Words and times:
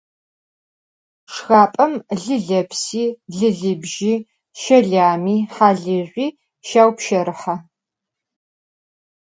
Şşxap'em 1.33 1.93
lılepsi, 2.23 3.05
lılıbji, 3.37 4.13
şelami, 4.61 5.37
halızjüi 5.55 6.27
şaupşerıhe. 6.67 7.55